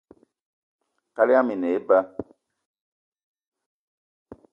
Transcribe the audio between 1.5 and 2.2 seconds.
i ne eba